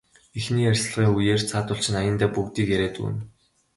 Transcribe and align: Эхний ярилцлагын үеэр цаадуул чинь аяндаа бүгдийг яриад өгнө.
Эхний 0.37 0.65
ярилцлагын 0.69 1.15
үеэр 1.17 1.41
цаадуул 1.49 1.81
чинь 1.83 1.99
аяндаа 2.01 2.29
бүгдийг 2.35 2.67
яриад 2.75 2.95
өгнө. 3.01 3.21